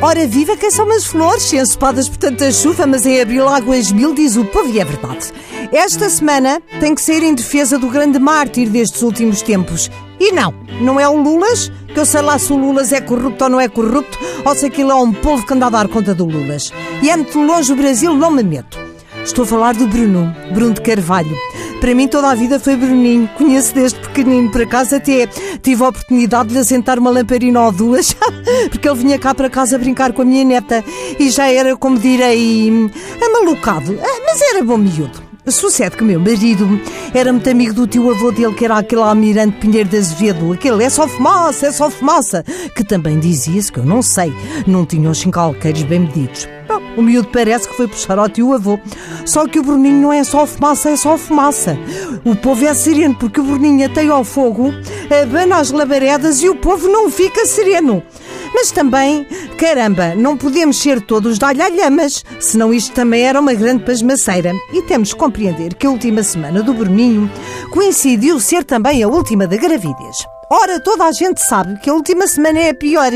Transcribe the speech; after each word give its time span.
Ora 0.00 0.28
viva 0.28 0.56
quem 0.56 0.70
são 0.70 0.88
as 0.92 1.04
flores, 1.04 1.52
ensopadas 1.52 2.08
por 2.08 2.18
tanta 2.18 2.52
chuva, 2.52 2.86
mas 2.86 3.04
em 3.04 3.20
abril 3.20 3.48
águas 3.48 3.90
mil, 3.90 4.14
diz 4.14 4.36
o 4.36 4.44
povo, 4.44 4.70
e 4.70 4.78
é 4.78 4.84
verdade. 4.84 5.32
Esta 5.72 6.08
semana 6.08 6.62
tem 6.78 6.94
que 6.94 7.02
sair 7.02 7.24
em 7.24 7.34
defesa 7.34 7.76
do 7.76 7.88
grande 7.88 8.16
mártir 8.16 8.68
destes 8.68 9.02
últimos 9.02 9.42
tempos. 9.42 9.90
E 10.20 10.30
não, 10.30 10.54
não 10.80 11.00
é 11.00 11.08
o 11.08 11.20
Lulas, 11.20 11.72
que 11.92 11.98
eu 11.98 12.06
sei 12.06 12.22
lá 12.22 12.38
se 12.38 12.52
o 12.52 12.56
Lulas 12.56 12.92
é 12.92 13.00
corrupto 13.00 13.42
ou 13.42 13.50
não 13.50 13.60
é 13.60 13.68
corrupto, 13.68 14.16
ou 14.44 14.54
se 14.54 14.66
aquilo 14.66 14.92
é 14.92 14.94
um 14.94 15.12
povo 15.12 15.44
que 15.44 15.52
anda 15.52 15.66
a 15.66 15.70
dar 15.70 15.88
conta 15.88 16.14
do 16.14 16.26
Lulas. 16.26 16.72
E 17.02 17.10
muito 17.16 17.40
longe 17.40 17.72
o 17.72 17.76
Brasil, 17.76 18.14
não 18.14 18.30
me 18.30 18.44
meto. 18.44 18.78
Estou 19.24 19.42
a 19.42 19.48
falar 19.48 19.74
do 19.74 19.88
Bruno, 19.88 20.32
Bruno 20.54 20.74
de 20.74 20.80
Carvalho. 20.80 21.36
Para 21.80 21.94
mim 21.94 22.08
toda 22.08 22.30
a 22.30 22.34
vida 22.34 22.58
foi 22.58 22.76
Bruninho. 22.76 23.28
Conheço 23.36 23.74
desde 23.74 23.98
pequenino. 24.00 24.50
Por 24.50 24.62
acaso 24.62 24.96
até 24.96 25.26
tive 25.62 25.84
a 25.84 25.88
oportunidade 25.88 26.48
de 26.48 26.54
lhe 26.54 26.60
assentar 26.60 26.98
uma 26.98 27.10
lamparina 27.10 27.62
ou 27.62 27.72
duas, 27.72 28.14
porque 28.70 28.88
ele 28.88 28.98
vinha 28.98 29.18
cá 29.18 29.34
para 29.34 29.48
casa 29.48 29.78
brincar 29.78 30.12
com 30.12 30.22
a 30.22 30.24
minha 30.24 30.44
neta 30.44 30.84
e 31.18 31.30
já 31.30 31.50
era, 31.50 31.76
como 31.76 31.98
direi, 31.98 32.90
amalucado. 33.24 33.98
Ah, 34.02 34.20
mas 34.26 34.40
era 34.42 34.64
bom 34.64 34.76
miúdo. 34.76 35.28
Sucede 35.46 35.96
que 35.96 36.04
meu 36.04 36.20
marido 36.20 36.68
era 37.14 37.32
muito 37.32 37.48
amigo 37.48 37.72
do 37.72 37.86
tio 37.86 38.10
avô 38.10 38.30
dele, 38.30 38.52
que 38.54 38.64
era 38.64 38.76
aquele 38.76 39.00
almirante 39.00 39.56
Pinheiro 39.58 39.88
de 39.88 39.96
Azevedo. 39.96 40.52
Aquele 40.52 40.84
é 40.84 40.90
só 40.90 41.08
fumaça, 41.08 41.68
é 41.68 41.72
só 41.72 41.88
fumaça. 41.88 42.44
Que 42.76 42.84
também 42.84 43.18
dizia-se 43.18 43.72
que 43.72 43.78
eu 43.78 43.84
não 43.84 44.02
sei, 44.02 44.32
não 44.66 44.84
tinha 44.84 45.08
os 45.08 45.18
chincalqueiros 45.18 45.82
bem 45.84 46.00
medidos. 46.00 46.46
O 46.96 47.02
miúdo 47.02 47.28
parece 47.32 47.68
que 47.68 47.76
foi 47.76 47.88
puxar 47.88 48.18
ao 48.18 48.28
tio 48.28 48.52
avô. 48.52 48.78
Só 49.24 49.46
que 49.46 49.58
o 49.58 49.62
Bruninho 49.62 50.00
não 50.00 50.12
é 50.12 50.24
só 50.24 50.46
fumaça, 50.46 50.90
é 50.90 50.96
só 50.96 51.16
fumaça. 51.16 51.78
O 52.24 52.34
povo 52.34 52.64
é 52.64 52.74
sereno 52.74 53.14
porque 53.14 53.40
o 53.40 53.44
Bruninho 53.44 53.86
ateia 53.86 54.12
ao 54.12 54.24
fogo, 54.24 54.72
abana 55.22 55.56
as 55.56 55.70
labaredas 55.70 56.42
e 56.42 56.48
o 56.48 56.56
povo 56.56 56.88
não 56.88 57.10
fica 57.10 57.46
sereno. 57.46 58.02
Mas 58.54 58.70
também, 58.70 59.26
caramba, 59.58 60.14
não 60.14 60.36
podemos 60.36 60.78
ser 60.78 61.00
todos 61.02 61.38
de 61.38 61.44
alhalhamas, 61.44 62.24
senão 62.40 62.72
isto 62.72 62.92
também 62.92 63.22
era 63.22 63.40
uma 63.40 63.54
grande 63.54 63.84
pasmaceira. 63.84 64.52
E 64.72 64.82
temos 64.82 65.12
que 65.12 65.18
compreender 65.18 65.74
que 65.74 65.86
a 65.86 65.90
última 65.90 66.22
semana 66.22 66.62
do 66.62 66.74
Bruninho 66.74 67.30
coincidiu 67.70 68.40
ser 68.40 68.64
também 68.64 69.02
a 69.02 69.08
última 69.08 69.46
da 69.46 69.56
gravidez. 69.56 70.37
Ora, 70.50 70.80
toda 70.80 71.04
a 71.04 71.12
gente 71.12 71.42
sabe 71.42 71.78
que 71.78 71.90
a 71.90 71.94
última 71.94 72.26
semana 72.26 72.58
é 72.58 72.70
a 72.70 72.74
pior. 72.74 73.12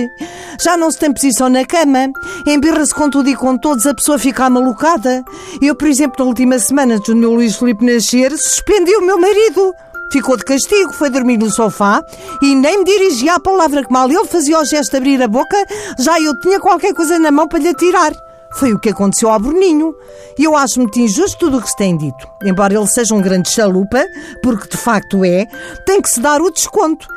Já 0.60 0.76
não 0.76 0.90
se 0.90 0.98
tem 0.98 1.10
posição 1.10 1.48
na 1.48 1.64
cama, 1.64 2.10
embirra-se 2.46 2.94
com 2.94 3.08
tudo 3.08 3.30
e 3.30 3.34
com 3.34 3.56
todos, 3.56 3.86
a 3.86 3.94
pessoa 3.94 4.18
fica 4.18 4.50
malucada. 4.50 5.24
Eu, 5.62 5.74
por 5.74 5.88
exemplo, 5.88 6.16
na 6.18 6.26
última 6.26 6.58
semana 6.58 6.98
do 6.98 7.16
meu 7.16 7.32
Luís 7.32 7.56
Filipe 7.56 7.86
nascer, 7.86 8.36
suspendi 8.36 8.94
o 8.96 9.00
meu 9.00 9.18
marido. 9.18 9.74
Ficou 10.12 10.36
de 10.36 10.44
castigo, 10.44 10.92
foi 10.92 11.08
dormir 11.08 11.38
no 11.38 11.50
sofá 11.50 12.04
e 12.42 12.54
nem 12.54 12.80
me 12.80 12.84
dirigia 12.84 13.36
a 13.36 13.40
palavra 13.40 13.82
que 13.82 13.90
mal 13.90 14.10
ele 14.10 14.26
fazia 14.26 14.60
o 14.60 14.64
gesto 14.66 14.90
de 14.90 14.96
abrir 14.98 15.22
a 15.22 15.26
boca, 15.26 15.56
já 15.98 16.20
eu 16.20 16.38
tinha 16.38 16.60
qualquer 16.60 16.92
coisa 16.92 17.18
na 17.18 17.30
mão 17.30 17.48
para 17.48 17.60
lhe 17.60 17.68
atirar. 17.68 18.12
Foi 18.52 18.74
o 18.74 18.78
que 18.78 18.90
aconteceu 18.90 19.30
ao 19.30 19.40
Bruninho. 19.40 19.94
E 20.38 20.44
eu 20.44 20.54
acho 20.54 20.78
muito 20.78 21.00
injusto 21.00 21.38
tudo 21.38 21.56
o 21.56 21.62
que 21.62 21.70
se 21.70 21.76
tem 21.76 21.96
dito. 21.96 22.28
Embora 22.44 22.74
ele 22.74 22.86
seja 22.86 23.14
um 23.14 23.22
grande 23.22 23.48
chalupa, 23.48 24.04
porque 24.42 24.68
de 24.68 24.76
facto 24.76 25.24
é, 25.24 25.46
tem 25.86 26.02
que 26.02 26.10
se 26.10 26.20
dar 26.20 26.42
o 26.42 26.50
desconto. 26.50 27.08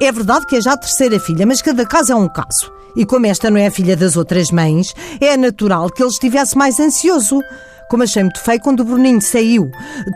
É 0.00 0.10
verdade 0.10 0.46
que 0.46 0.56
é 0.56 0.60
já 0.60 0.72
a 0.72 0.76
terceira 0.76 1.18
filha, 1.20 1.46
mas 1.46 1.62
cada 1.62 1.86
caso 1.86 2.12
é 2.12 2.16
um 2.16 2.28
caso. 2.28 2.72
E 2.96 3.04
como 3.04 3.26
esta 3.26 3.50
não 3.50 3.58
é 3.58 3.70
filha 3.70 3.96
das 3.96 4.16
outras 4.16 4.50
mães, 4.50 4.94
é 5.20 5.36
natural 5.36 5.90
que 5.90 6.02
ele 6.02 6.10
estivesse 6.10 6.56
mais 6.56 6.78
ansioso 6.78 7.40
como 7.94 8.02
achei 8.02 8.24
muito 8.24 8.40
feio 8.40 8.60
quando 8.60 8.80
o 8.80 8.84
Bruninho 8.84 9.22
saiu 9.22 9.70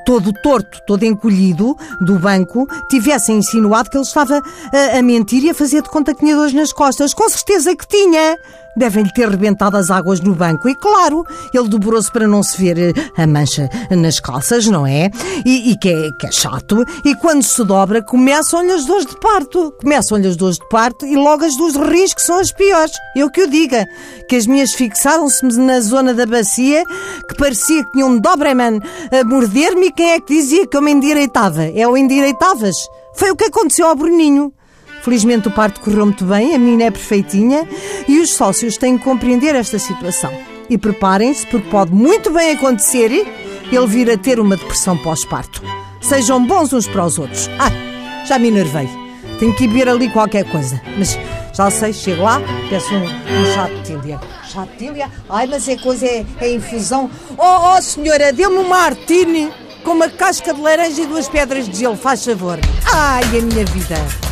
todo 0.05 0.33
torto, 0.43 0.81
todo 0.85 1.05
encolhido 1.05 1.77
do 2.01 2.19
banco, 2.19 2.67
tivesse 2.91 3.31
insinuado 3.31 3.89
que 3.89 3.97
ele 3.97 4.03
estava 4.03 4.43
a, 4.73 4.99
a 4.99 5.01
mentir 5.01 5.45
e 5.45 5.51
a 5.51 5.55
fazer 5.55 5.81
de 5.81 5.89
conta 5.89 6.13
que 6.13 6.19
tinha 6.19 6.35
dores 6.35 6.53
nas 6.53 6.73
costas. 6.73 7.15
Com 7.15 7.29
certeza 7.29 7.77
que 7.77 7.87
tinha! 7.87 8.37
Devem-lhe 8.79 9.13
ter 9.13 9.29
rebentado 9.29 9.77
as 9.77 9.91
águas 9.91 10.21
no 10.21 10.33
banco. 10.37 10.69
E 10.69 10.75
claro, 10.75 11.25
ele 11.53 11.69
dobrou-se 11.69 12.13
para 12.13 12.29
não 12.29 12.45
se 12.45 12.57
ver 12.57 12.79
eh, 12.79 12.93
a 13.21 13.27
mancha 13.27 13.69
nas 13.91 14.21
calças, 14.21 14.67
não 14.67 14.87
é? 14.87 15.11
E, 15.45 15.73
e 15.73 15.77
que, 15.77 15.89
é, 15.89 16.13
que 16.13 16.27
é 16.29 16.31
chato. 16.31 16.85
E 17.05 17.13
quando 17.17 17.43
se 17.43 17.65
dobra, 17.65 18.01
começam-lhe 18.01 18.71
as 18.71 18.85
dores 18.85 19.05
de 19.05 19.19
parto. 19.19 19.75
Começam-lhe 19.81 20.29
as 20.29 20.37
dores 20.37 20.59
de 20.59 20.69
parto 20.69 21.05
e 21.05 21.17
logo 21.17 21.45
as 21.45 21.57
dos 21.57 21.75
rins, 21.75 22.15
que 22.15 22.23
são 22.23 22.39
as 22.39 22.53
piores. 22.53 22.93
Eu 23.17 23.29
que 23.29 23.43
o 23.43 23.51
diga. 23.51 23.85
Que 24.29 24.37
as 24.37 24.47
minhas 24.47 24.73
fixaram-se-me 24.73 25.55
na 25.55 25.81
zona 25.81 26.15
da 26.15 26.25
bacia, 26.25 26.85
que 27.29 27.35
parecia 27.37 27.68
que 27.77 27.93
tinha 27.93 28.07
um 28.07 28.19
Doberman 28.19 28.81
a 29.11 29.25
morder-me 29.25 29.87
e 29.87 29.93
quem 29.93 30.11
é 30.13 30.21
que 30.21 30.35
dizia 30.35 30.67
que 30.67 30.77
eu 30.77 30.83
me 30.83 30.91
endireitava? 30.91 31.65
É 31.65 31.87
o 31.87 31.97
endireitavas? 31.97 32.77
Foi 33.15 33.31
o 33.31 33.37
que 33.37 33.45
aconteceu 33.45 33.87
ao 33.87 33.95
Bruninho. 33.95 34.53
Felizmente 35.03 35.49
o 35.49 35.51
parto 35.51 35.81
correu 35.81 36.05
muito 36.05 36.25
bem, 36.25 36.55
a 36.55 36.59
menina 36.59 36.85
é 36.85 36.91
perfeitinha 36.91 37.69
e 38.07 38.19
os 38.19 38.35
sócios 38.35 38.77
têm 38.77 38.99
que 38.99 39.05
compreender 39.05 39.55
esta 39.55 39.79
situação. 39.79 40.33
E 40.69 40.77
preparem-se, 40.77 41.47
porque 41.47 41.69
pode 41.71 41.93
muito 41.93 42.31
bem 42.31 42.53
acontecer 42.53 43.11
ele 43.11 43.87
vir 43.87 44.11
a 44.11 44.19
ter 44.19 44.41
uma 44.41 44.57
depressão 44.57 44.97
pós-parto. 44.99 45.63
Sejam 46.01 46.45
bons 46.47 46.73
uns 46.73 46.87
para 46.87 47.05
os 47.05 47.19
outros. 47.19 47.49
Ai, 47.59 47.73
já 48.27 48.39
me 48.39 48.49
enervei. 48.49 49.08
Tenho 49.39 49.55
que 49.55 49.65
ir 49.65 49.69
ver 49.69 49.89
ali 49.89 50.11
qualquer 50.11 50.45
coisa. 50.51 50.81
Mas 50.97 51.19
já 51.55 51.71
sei, 51.71 51.93
chego 51.93 52.23
lá, 52.23 52.41
peço 52.69 52.93
um, 52.95 53.05
um 53.05 53.55
chá 53.55 53.69
de 53.69 53.83
tília. 53.83 54.21
Chá 54.45 54.65
de 54.65 54.77
tília? 54.77 55.11
Ai, 55.29 55.47
mas 55.47 55.69
é 55.69 55.77
coisa, 55.77 56.07
é, 56.07 56.25
é 56.41 56.53
infusão. 56.53 57.11
Oh, 57.37 57.77
oh, 57.77 57.83
senhora, 57.83 58.33
dê-me 58.33 58.57
uma 58.57 58.69
martini 58.69 59.51
com 59.85 59.93
uma 59.93 60.09
casca 60.09 60.53
de 60.53 60.61
laranja 60.61 61.03
e 61.03 61.07
duas 61.07 61.29
pedras 61.29 61.69
de 61.69 61.79
gelo, 61.79 61.97
faz 61.97 62.25
favor. 62.25 62.59
Ai, 62.93 63.23
a 63.25 63.43
minha 63.43 63.65
vida. 63.65 64.28